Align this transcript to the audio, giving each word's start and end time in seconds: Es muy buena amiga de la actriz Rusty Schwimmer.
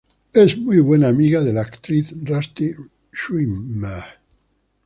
Es 0.33 0.57
muy 0.57 0.79
buena 0.79 1.09
amiga 1.09 1.41
de 1.41 1.53
la 1.53 1.61
actriz 1.61 2.11
Rusty 2.25 2.73
Schwimmer. 3.13 4.01